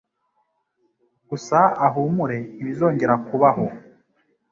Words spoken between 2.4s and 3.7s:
ntibizongera kubaho,